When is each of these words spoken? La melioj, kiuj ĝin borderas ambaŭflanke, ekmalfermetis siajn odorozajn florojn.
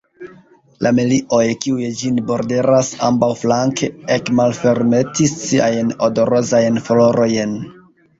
La 0.85 0.91
melioj, 0.99 1.41
kiuj 1.65 1.89
ĝin 1.99 2.15
borderas 2.31 2.89
ambaŭflanke, 3.07 3.89
ekmalfermetis 4.15 5.35
siajn 5.43 5.93
odorozajn 6.09 6.81
florojn. 6.89 7.55